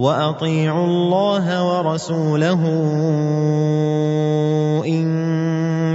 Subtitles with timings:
[0.00, 2.62] وأطيعوا الله ورسوله
[4.88, 5.04] إن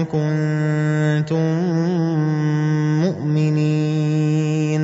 [0.06, 1.46] كنتم
[3.02, 4.84] مؤمنين.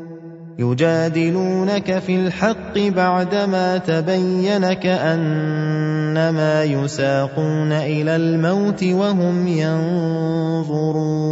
[0.59, 11.31] يجادلونك في الحق بعدما تبين كأنما يساقون إلى الموت وهم ينظرون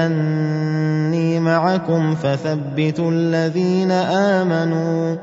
[0.06, 5.16] أني معكم فثبتوا الذين آمنوا.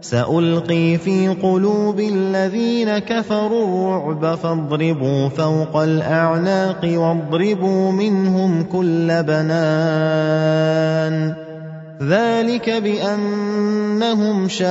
[0.00, 10.70] سألقي في قلوب الذين كفروا الرعب فاضربوا فوق الأعناق واضربوا منهم كل بنان.
[12.02, 14.70] ذلك بأنهم شاقوا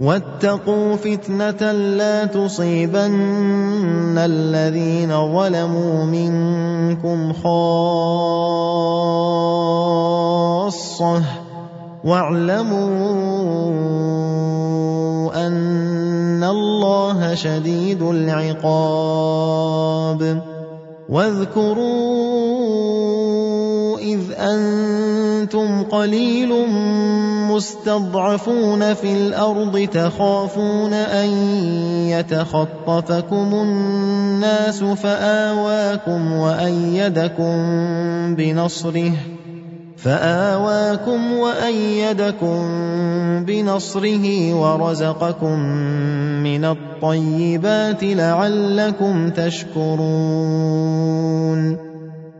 [0.00, 7.54] واتقوا فتنة لا تصيبن الذين ظلموا منكم خاصة
[12.04, 12.76] واعلموا
[15.46, 19.14] أن الله شديد العقاب
[21.08, 22.34] واذكروا
[23.98, 26.52] إذ أنتم قليل
[27.54, 31.28] مستضعفون في الأرض تخافون أن
[32.08, 37.54] يتخطفكم الناس فآواكم وأيدكم
[38.34, 39.12] بنصره
[39.96, 42.60] فآواكم وأيدكم
[43.44, 45.58] بنصره ورزقكم
[46.42, 50.64] من الطيبات لعلكم تشكرون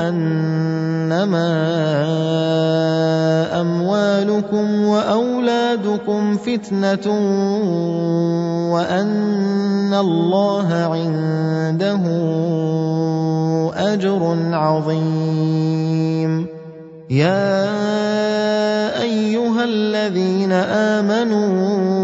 [0.00, 1.50] أنما
[3.60, 7.06] أموالكم وأولادكم فتنة
[8.72, 12.02] وأن الله عنده
[13.94, 16.46] أجر عظيم.
[17.10, 17.64] يا
[19.02, 22.03] أيها الذين آمنوا ان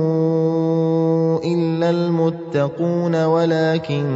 [1.91, 4.09] المتقون ولكن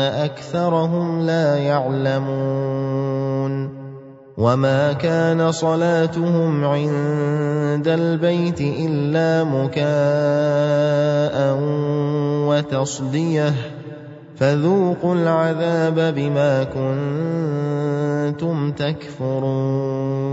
[0.00, 3.22] أكثرهم لا يعلمون
[4.38, 9.82] وما كان صلاتهم عند البيت إلا مكاء
[12.48, 13.54] وتصدية
[14.36, 20.32] فذوقوا العذاب بما كنتم تكفرون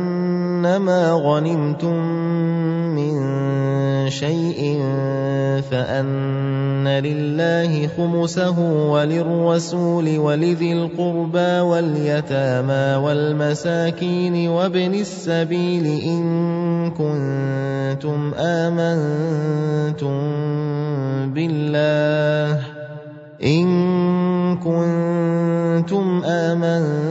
[0.61, 1.97] إنما غنمتم
[2.93, 3.13] من
[4.09, 4.77] شيء
[5.71, 16.23] فأن لله خمسه وللرسول ولذي القربى واليتامى والمساكين وابن السبيل إن
[16.91, 20.13] كنتم آمنتم
[21.33, 22.61] بالله
[23.43, 23.67] إن
[24.57, 27.10] كنتم آمنتم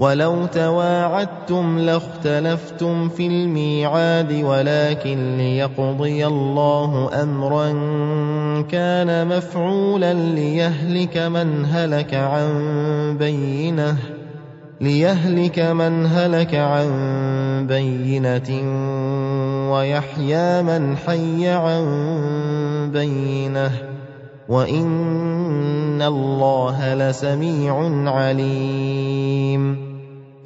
[0.00, 7.68] ولو تواعدتم لاختلفتم في الميعاد ولكن ليقضي الله أمرا
[8.62, 13.96] كان مفعولا ليهلك من هلك عن بينه
[14.80, 16.90] ليهلك من هلك عن
[17.66, 18.50] بينة
[19.72, 21.84] ويحيى من حي عن
[22.92, 23.70] بينه
[24.48, 27.74] وإن الله لسميع
[28.10, 29.89] عليم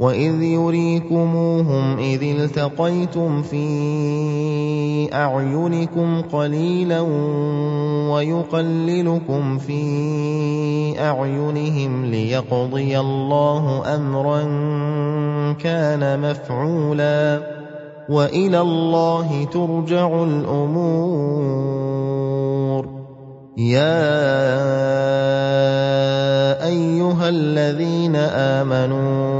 [0.00, 3.68] وَإِذْ يُرِيكُمُوهُمْ إِذِ الْتَقَيْتُمْ فِي
[5.14, 7.00] أَعْيُنِكُمْ قَلِيلًا
[8.08, 9.82] وَيُقَلِّلُكُمْ فِي
[11.00, 14.42] أَعْيُنِهِمْ لِيَقْضِيَ اللَّهُ أَمْرًا
[15.52, 17.42] كَانَ مَفْعُولًا
[18.08, 21.80] وَإِلَى اللَّهِ تُرْجَعُ الْأُمُورُ
[23.56, 24.00] يَا
[26.66, 29.39] أَيُّهَا الَّذِينَ آمَنُوا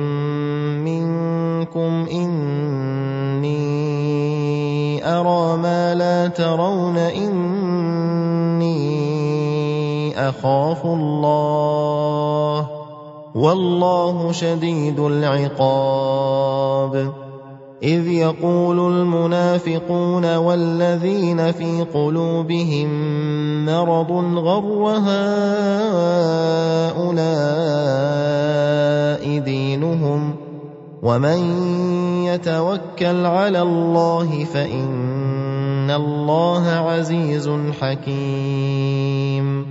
[10.41, 12.67] أخاف الله
[13.35, 16.93] والله شديد العقاب.
[17.83, 22.89] إذ يقول المنافقون والذين في قلوبهم
[23.65, 25.41] مرض غر هؤلاء
[29.39, 30.35] دينهم
[31.03, 31.39] ومن
[32.25, 39.70] يتوكل على الله فإن الله عزيز حكيم.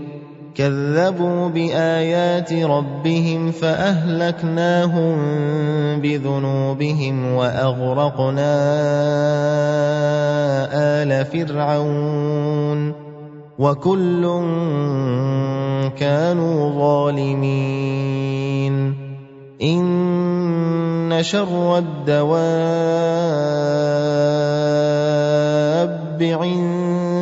[0.55, 5.15] كذبوا بآيات ربهم فأهلكناهم
[6.01, 8.53] بذنوبهم وأغرقنا
[10.73, 12.93] آل فرعون
[13.59, 14.21] وكل
[15.97, 18.31] كانوا ظالمين.
[19.61, 22.41] إِنَّ شَرَّ الدَّوَابِّ
[26.23, 26.80] عِندَ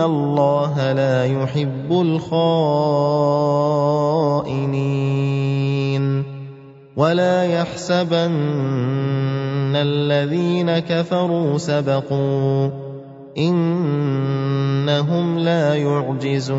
[0.00, 2.38] الله لا يحب الخائنين
[6.96, 8.32] ولا يحسبن
[9.76, 12.70] الذين كفروا سبقوا
[13.38, 16.58] انهم لا يعجزون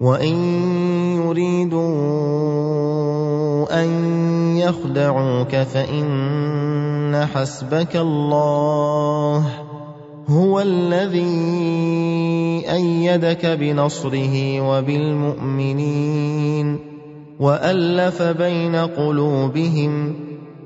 [0.00, 0.36] وان
[1.16, 1.86] يريدوا
[3.82, 3.88] ان
[4.56, 9.46] يخدعوك فان حسبك الله
[10.28, 11.26] هو الذي
[12.72, 16.16] إيدك بنصره وبالمؤمنين
[17.40, 20.25] والف بين قلوبهم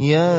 [0.00, 0.38] يا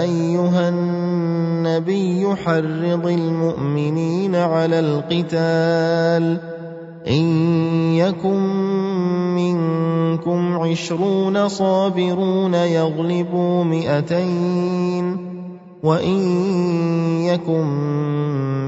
[0.00, 6.40] أيها النبي حرض المؤمنين على القتال
[7.08, 7.24] إن
[7.94, 8.42] يكن
[9.34, 15.28] منكم عشرون صابرون يغلبوا مئتين
[15.82, 16.18] وإن
[17.24, 17.66] يكن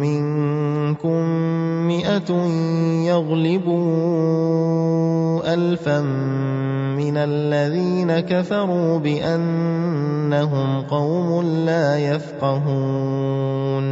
[0.00, 1.24] منكم
[1.88, 2.32] مئة
[3.06, 3.80] يغلبوا
[5.54, 6.00] الفا
[7.10, 13.84] من الذين كفروا بانهم قوم لا يفقهون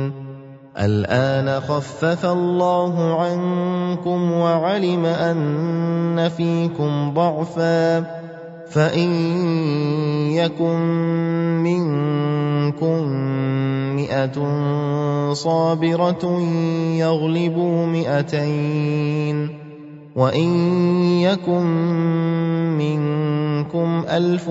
[0.79, 8.01] الان خفف الله عنكم وعلم ان فيكم ضعفا
[8.71, 9.11] فان
[10.31, 10.79] يكن
[11.63, 13.03] منكم
[13.97, 14.39] مئه
[15.33, 16.41] صابره
[16.95, 19.58] يغلبوا مئتين
[20.17, 20.49] وان
[21.23, 21.67] يكن
[22.79, 24.49] منكم الف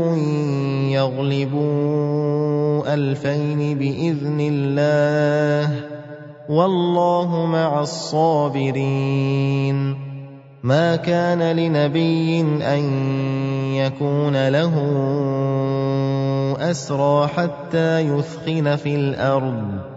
[0.91, 5.76] يغلبوا الفين باذن الله
[6.50, 8.88] والله مع الصابرين
[10.63, 12.84] ما كان لنبي ان
[13.74, 14.74] يكون له
[16.60, 19.97] اسرى حتى يثخن في الأرض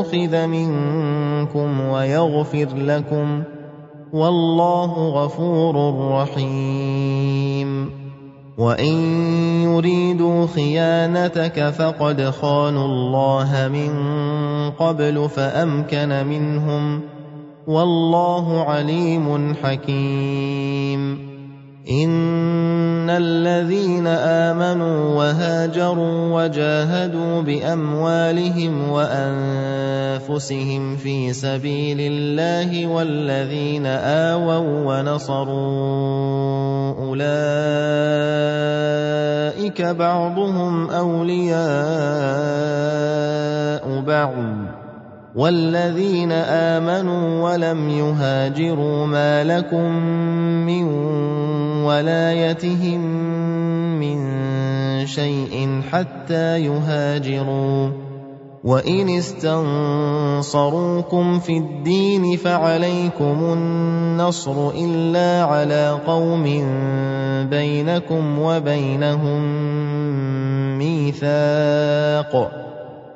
[0.00, 3.42] اخذ منكم ويغفر لكم
[4.12, 7.90] والله غفور رحيم.
[8.58, 8.94] وإن
[9.62, 13.90] يريدوا خيانتك فقد خانوا الله من
[14.70, 17.00] قبل فأمكن منهم
[17.66, 21.27] والله عليم حكيم.
[21.90, 30.16] ان الذين امنوا وهاجروا وجاهدوا باموالهم وانفسهم
[30.96, 35.48] في سبيل الله والذين اووا ونصروا
[37.08, 37.32] اولئك
[39.82, 41.58] بعضهم اولياء
[44.00, 44.34] بعض
[45.34, 49.92] والذين امنوا ولم يهاجروا ما لكم
[50.66, 50.84] من
[51.88, 53.00] ولايتهم
[54.00, 54.18] من
[55.06, 57.90] شيء حتى يهاجروا.
[58.64, 59.78] وإن استنصروكم
[61.38, 66.44] في الدين فعليكم النصر إلا على قوم
[67.50, 69.42] بينكم وبينهم
[70.78, 72.50] ميثاق.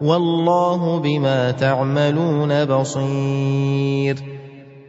[0.03, 4.32] والله بما تعملون بصير.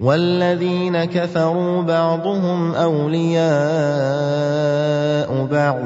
[0.02, 3.44] والذين كفروا بعضهم أولياء
[5.46, 5.80] بعض.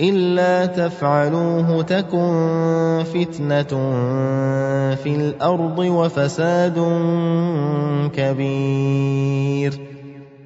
[0.00, 3.92] إلا تفعلوه تكن فتنة
[4.94, 6.78] في الأرض وفساد
[8.16, 9.89] كبير.